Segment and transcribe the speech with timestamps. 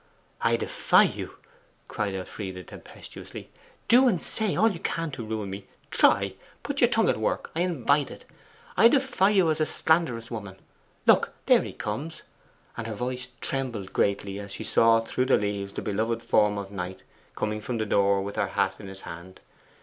[0.41, 1.37] 'I defy you!'
[1.87, 3.51] cried Elfride tempestuously.
[3.87, 7.51] 'Do and say all you can to ruin me; try; put your tongue at work;
[7.55, 8.25] I invite it!
[8.75, 10.55] I defy you as a slanderous woman!
[11.05, 12.23] Look, there he comes.'
[12.75, 16.71] And her voice trembled greatly as she saw through the leaves the beloved form of
[16.71, 17.03] Knight
[17.35, 19.39] coming from the door with her hat in his hand.